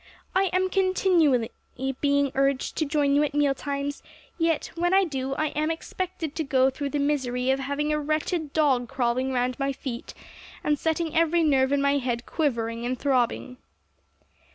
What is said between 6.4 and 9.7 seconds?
go through the misery of having a wretched dog crawling round